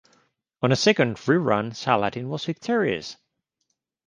[0.63, 3.17] On a second rerun Saladin was victorious.